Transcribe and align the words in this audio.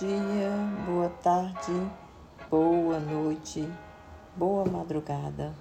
dia, 0.00 0.52
boa 0.86 1.08
tarde, 1.24 1.72
boa 2.48 3.00
noite, 3.00 3.68
boa 4.36 4.64
madrugada. 4.64 5.52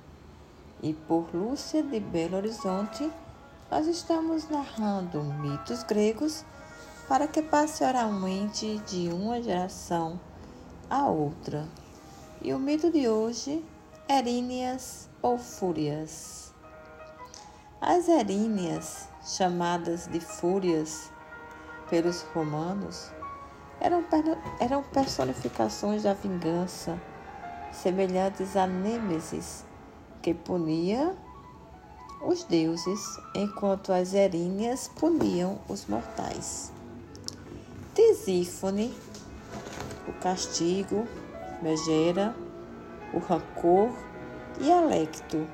E 0.84 0.94
por 0.94 1.26
Lúcia 1.34 1.82
de 1.82 2.00
Belo 2.00 2.38
Horizonte, 2.38 3.12
nós 3.72 3.88
estamos 3.88 4.48
narrando 4.48 5.24
mitos 5.24 5.82
gregos 5.82 6.46
para 7.08 7.28
que 7.28 7.42
passe 7.42 7.84
oralmente 7.84 8.78
de 8.86 9.10
uma 9.10 9.42
geração 9.42 10.20
a 10.88 11.08
outra. 11.08 11.68
E 12.40 12.54
o 12.54 12.60
mito 12.60 12.92
de 12.92 13.10
hoje, 13.10 13.66
Eríneas 14.08 15.10
ou 15.20 15.40
Fúrias. 15.40 16.54
As 17.82 18.08
Eríneas, 18.08 19.10
chamadas 19.24 20.06
de 20.06 20.20
Fúrias 20.20 21.12
pelos 21.90 22.22
romanos, 22.36 23.12
eram, 23.80 24.04
eram 24.60 24.84
personificações 24.84 26.04
da 26.04 26.14
vingança, 26.14 27.00
semelhantes 27.72 28.56
a 28.56 28.66
Nêmesis, 28.66 29.64
que 30.22 30.34
punia 30.34 31.16
os 32.22 32.44
deuses, 32.44 33.00
enquanto 33.36 33.94
as 33.94 34.14
Eríneas 34.14 34.88
puniam 34.88 35.60
os 35.70 35.86
mortais. 35.86 36.72
Tisífone, 37.94 38.94
o 40.08 40.14
castigo, 40.14 41.08
Megera, 41.62 42.36
o 43.14 43.20
rancor 43.20 43.92
e 44.60 44.72
Alecto, 44.72 45.48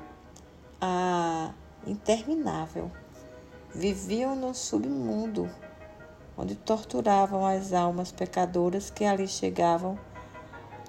a 0.80 1.52
interminável, 1.86 2.90
viviam 3.74 4.34
no 4.34 4.54
submundo 4.54 5.48
onde 6.36 6.54
torturavam 6.54 7.46
as 7.46 7.72
almas 7.72 8.10
pecadoras 8.10 8.90
que 8.90 9.04
ali 9.04 9.26
chegavam 9.28 9.98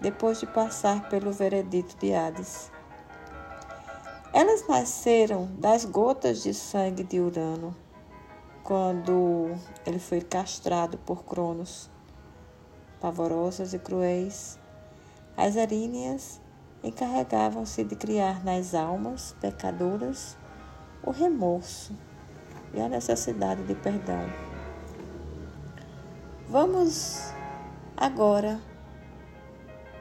depois 0.02 0.40
de 0.40 0.48
passar 0.48 1.10
pelo 1.10 1.32
veredito 1.32 1.96
de 1.98 2.14
Hades. 2.14 2.72
Elas 4.34 4.68
nasceram 4.68 5.46
das 5.58 5.86
gotas 5.86 6.44
de 6.44 6.54
sangue 6.54 7.04
de 7.04 7.20
Urano, 7.20 7.76
quando 8.64 9.56
ele 9.86 10.00
foi 10.00 10.22
castrado 10.22 10.98
por 10.98 11.24
Cronos. 11.24 11.90
Pavorosas 13.00 13.74
e 13.74 13.80
cruéis, 13.80 14.60
as 15.38 15.56
eríneas 15.56 16.42
encarregavam-se 16.84 17.84
de 17.84 17.96
criar 17.96 18.44
nas 18.44 18.74
almas 18.74 19.36
pecadoras 19.40 20.38
o 21.04 21.12
remorso 21.12 21.94
e 22.74 22.82
a 22.82 22.90
necessidade 22.90 23.64
de 23.64 23.76
perdão. 23.76 24.45
Vamos 26.56 27.34
agora 27.98 28.62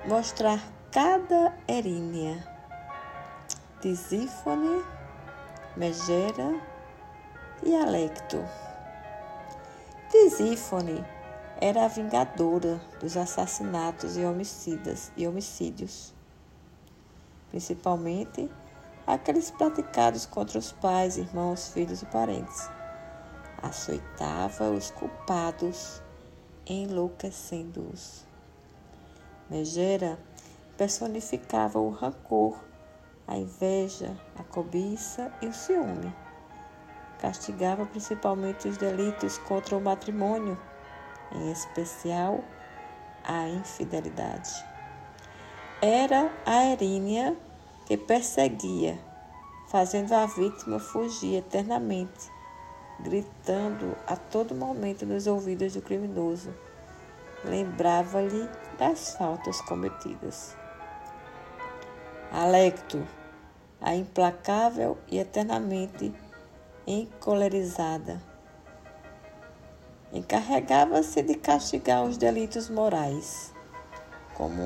mostrar 0.07 0.63
cada 0.93 1.53
erínea. 1.67 2.47
Tisífone, 3.81 4.85
Megera 5.77 6.55
e 7.61 7.75
Alecto. 7.75 8.39
Tisífone 10.09 11.05
era 11.61 11.87
a 11.87 11.89
vingadora 11.89 12.81
dos 13.01 13.17
assassinatos 13.17 14.17
e 14.17 14.25
homicidas 14.25 15.11
e 15.17 15.27
homicídios, 15.27 16.15
principalmente 17.51 18.49
aqueles 19.05 19.51
praticados 19.51 20.25
contra 20.25 20.61
os 20.61 20.71
pais, 20.71 21.17
irmãos, 21.17 21.73
filhos 21.73 22.03
e 22.03 22.07
parentes. 22.07 22.71
Açoitava 23.61 24.71
os 24.71 24.93
culpados 24.93 26.01
enlouquecendo-os. 26.67 28.25
Megera 29.51 30.19
personificava 30.77 31.79
o 31.79 31.91
rancor, 31.91 32.59
a 33.27 33.37
inveja, 33.37 34.17
a 34.39 34.43
cobiça 34.43 35.33
e 35.41 35.47
o 35.47 35.53
ciúme. 35.53 36.15
Castigava 37.19 37.87
principalmente 37.87 38.69
os 38.69 38.77
delitos 38.77 39.39
contra 39.39 39.77
o 39.77 39.81
matrimônio, 39.81 40.59
em 41.33 41.51
especial 41.51 42.43
a 43.23 43.49
infidelidade. 43.49 44.53
Era 45.81 46.33
a 46.45 46.65
Erínia 46.67 47.37
que 47.87 47.97
perseguia, 47.97 48.99
fazendo 49.69 50.13
a 50.13 50.27
vítima 50.27 50.79
fugir 50.79 51.37
eternamente 51.37 52.34
gritando 53.01 53.97
a 54.07 54.17
todo 54.17 54.55
momento 54.55 55.05
nos 55.05 55.27
ouvidos 55.27 55.75
do 55.75 55.83
criminoso. 55.83 56.55
Lembrava-lhe 57.45 58.49
das 58.79 59.15
faltas 59.17 59.61
cometidas. 59.63 60.57
Alecto, 62.33 63.07
a 63.81 63.95
implacável 63.95 64.99
e 65.09 65.19
eternamente 65.19 66.15
encolerizada, 66.87 68.21
encarregava-se 70.13 71.23
de 71.23 71.35
castigar 71.35 72.05
os 72.05 72.17
delitos 72.17 72.69
morais, 72.71 73.53
como 74.35 74.63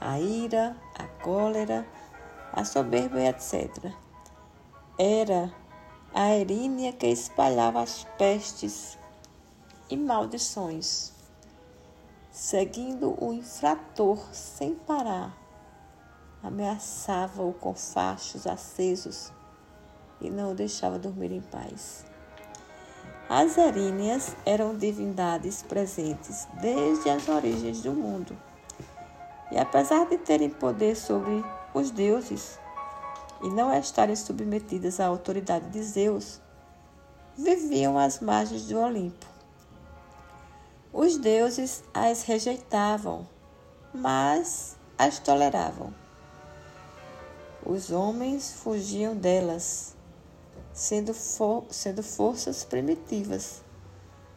a 0.00 0.18
ira, 0.18 0.76
a 0.98 1.06
cólera, 1.22 1.86
a 2.52 2.64
soberba 2.64 3.20
etc. 3.20 3.92
Era 4.98 5.52
a 6.14 6.32
erínia 6.32 6.92
que 6.92 7.08
espalhava 7.08 7.82
as 7.82 8.04
pestes 8.16 8.96
e 9.90 9.96
maldições, 9.96 11.12
seguindo 12.30 13.16
o 13.20 13.32
infrator 13.32 14.24
sem 14.32 14.76
parar, 14.76 15.36
ameaçava-o 16.40 17.52
com 17.52 17.74
fachos 17.74 18.46
acesos 18.46 19.32
e 20.20 20.30
não 20.30 20.52
o 20.52 20.54
deixava 20.54 21.00
dormir 21.00 21.32
em 21.32 21.40
paz. 21.40 22.06
As 23.28 23.58
eríneas 23.58 24.36
eram 24.46 24.76
divindades 24.76 25.64
presentes 25.64 26.46
desde 26.60 27.10
as 27.10 27.28
origens 27.28 27.82
do 27.82 27.92
mundo. 27.92 28.36
E 29.50 29.58
apesar 29.58 30.06
de 30.06 30.18
terem 30.18 30.48
poder 30.48 30.94
sobre 30.94 31.44
os 31.74 31.90
deuses, 31.90 32.60
e 33.44 33.50
não 33.50 33.70
estarem 33.72 34.16
submetidas 34.16 34.98
à 34.98 35.06
autoridade 35.06 35.68
de 35.68 35.82
Zeus, 35.82 36.40
viviam 37.36 37.98
às 37.98 38.18
margens 38.18 38.66
do 38.66 38.80
Olimpo. 38.80 39.26
Os 40.90 41.18
deuses 41.18 41.84
as 41.92 42.22
rejeitavam, 42.22 43.28
mas 43.92 44.78
as 44.96 45.18
toleravam. 45.18 45.92
Os 47.66 47.90
homens 47.90 48.50
fugiam 48.62 49.14
delas, 49.14 49.94
sendo, 50.72 51.12
for 51.12 51.64
sendo 51.68 52.02
forças 52.02 52.64
primitivas. 52.64 53.62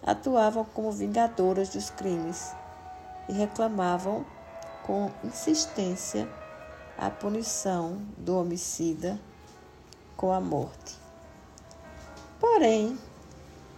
Atuavam 0.04 0.66
como 0.66 0.92
vingadoras 0.92 1.70
dos 1.70 1.90
crimes 1.90 2.52
e 3.30 3.34
reclamavam 3.34 4.26
com 4.86 5.10
insistência 5.24 6.28
a 6.98 7.12
punição 7.12 8.02
do 8.18 8.36
homicida 8.36 9.20
com 10.16 10.32
a 10.32 10.42
morte. 10.42 10.98
Porém, 12.40 12.98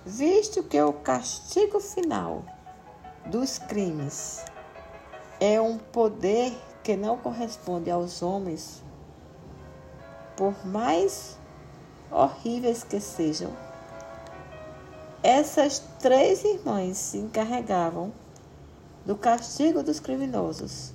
visto 0.06 0.64
que 0.64 0.82
o 0.82 0.94
castigo 0.94 1.82
final 1.82 2.46
dos 3.26 3.58
crimes 3.58 4.46
é 5.40 5.60
um 5.60 5.78
poder 5.78 6.58
que 6.82 6.96
não 6.96 7.18
corresponde 7.18 7.92
aos 7.92 8.22
homens, 8.22 8.82
por 10.38 10.66
mais 10.66 11.38
horríveis 12.10 12.84
que 12.86 13.02
sejam, 13.02 13.52
essas 15.22 15.80
três 16.00 16.46
irmãs 16.46 16.98
se 16.98 17.18
encarregavam 17.18 18.14
do 19.06 19.18
castigo 19.18 19.84
dos 19.84 20.00
criminosos 20.00 20.94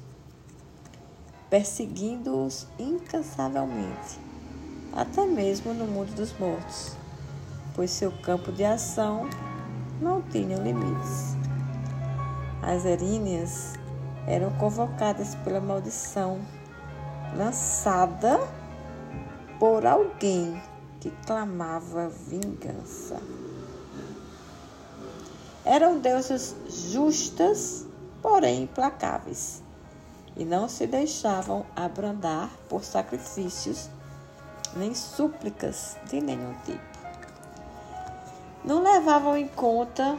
perseguindo-os 1.55 2.67
incansavelmente, 2.81 4.19
até 4.93 5.25
mesmo 5.25 5.73
no 5.73 5.87
mundo 5.87 6.13
dos 6.17 6.37
mortos, 6.37 6.97
pois 7.77 7.93
seu 7.93 8.11
campo 8.11 8.51
de 8.51 8.65
ação 8.65 9.31
não 10.01 10.21
tinha 10.21 10.57
limites. 10.57 11.37
As 12.61 12.85
eríneas 12.85 13.75
eram 14.27 14.51
convocadas 14.59 15.37
pela 15.45 15.61
maldição 15.61 16.41
lançada 17.37 18.41
por 19.61 19.87
alguém 19.87 20.61
que 20.99 21.13
clamava 21.25 22.09
vingança. 22.09 23.23
Eram 25.65 26.01
deusas 26.01 26.57
justas, 26.69 27.87
porém 28.21 28.65
implacáveis 28.65 29.63
e 30.37 30.45
não 30.45 30.69
se 30.69 30.87
deixavam 30.87 31.65
abrandar 31.77 32.51
por 32.69 32.85
sacrifícios 32.85 33.89
nem 34.77 34.95
súplicas 34.95 35.97
de 36.09 36.21
nenhum 36.21 36.55
tipo. 36.65 36.83
Não 38.65 38.83
levavam 38.83 39.37
em 39.37 39.47
conta 39.47 40.19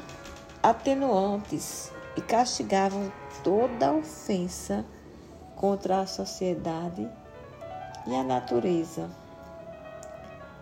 atenuantes 0.61 1.91
e 2.15 2.21
castigavam 2.21 3.11
toda 3.43 3.91
ofensa 3.91 4.85
contra 5.55 6.01
a 6.01 6.07
sociedade 6.07 7.09
e 8.07 8.15
a 8.15 8.23
natureza, 8.23 9.09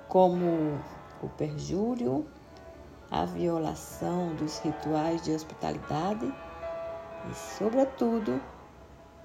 como 0.08 0.80
o 1.22 1.30
perjúrio, 1.30 2.26
a 3.12 3.26
violação 3.26 4.34
dos 4.36 4.60
rituais 4.60 5.22
de 5.22 5.32
hospitalidade 5.32 6.34
e, 7.30 7.36
sobretudo, 7.58 8.42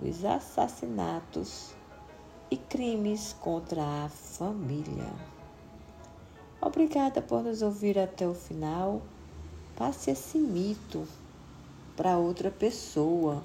os 0.01 0.25
assassinatos 0.25 1.75
e 2.51 2.57
crimes 2.57 3.35
contra 3.41 3.83
a 4.05 4.09
família. 4.09 5.13
Obrigada 6.61 7.21
por 7.21 7.43
nos 7.43 7.63
ouvir 7.63 7.99
até 7.99 8.27
o 8.27 8.35
final. 8.35 9.03
Passe 9.77 10.11
esse 10.11 10.39
mito 10.39 11.07
para 11.97 12.19
outra 12.19 12.51
pessoa. 12.51 13.43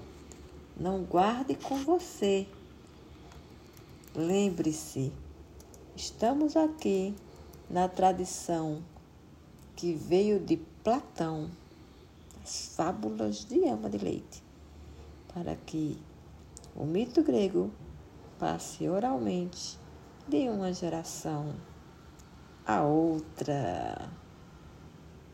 Não 0.75 1.03
guarde 1.03 1.55
com 1.55 1.77
você. 1.77 2.47
Lembre-se, 4.15 5.11
estamos 5.95 6.55
aqui 6.55 7.15
na 7.69 7.87
tradição 7.87 8.81
que 9.75 9.93
veio 9.93 10.39
de 10.39 10.57
Platão, 10.83 11.49
as 12.43 12.75
fábulas 12.75 13.45
de 13.45 13.65
Ama 13.65 13.89
de 13.89 13.97
Leite, 13.97 14.43
para 15.33 15.55
que 15.55 15.97
o 16.75 16.85
mito 16.85 17.23
grego 17.23 17.71
passe 18.39 18.87
oralmente 18.89 19.77
de 20.27 20.49
uma 20.49 20.73
geração 20.73 21.53
a 22.65 22.81
outra. 22.81 24.09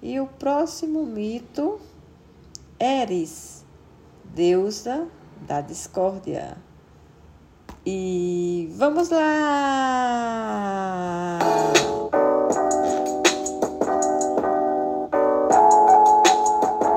E 0.02 0.20
o 0.20 0.28
próximo 0.28 1.06
mito, 1.06 1.80
Eris, 2.80 3.64
deusa 4.34 5.08
da 5.42 5.62
discórdia. 5.62 6.58
E 7.86 8.70
vamos 8.74 9.10
lá! 9.10 10.20